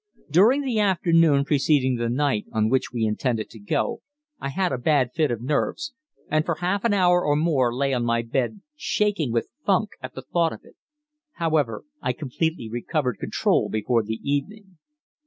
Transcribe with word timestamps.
During 0.31 0.61
the 0.61 0.79
afternoon 0.79 1.45
preceding 1.45 1.97
the 1.97 2.09
night 2.09 2.47
on 2.51 2.69
which 2.69 2.91
we 2.91 3.05
intended 3.05 3.51
to 3.51 3.59
go, 3.59 4.01
I 4.39 4.49
had 4.49 4.71
a 4.71 4.79
bad 4.79 5.11
fit 5.13 5.29
of 5.29 5.43
nerves, 5.43 5.93
and 6.27 6.43
for 6.43 6.55
half 6.55 6.83
an 6.83 6.91
hour 6.95 7.23
or 7.23 7.35
more 7.35 7.71
lay 7.71 7.93
on 7.93 8.03
my 8.03 8.23
bed 8.23 8.61
shaking 8.75 9.31
with 9.31 9.49
funk 9.63 9.91
at 10.01 10.15
the 10.15 10.23
thought 10.23 10.53
of 10.53 10.61
it. 10.63 10.75
However, 11.33 11.83
I 12.01 12.13
completely 12.13 12.67
recovered 12.67 13.19
control 13.19 13.69
before 13.69 14.01
the 14.01 14.19
evening. 14.27 14.79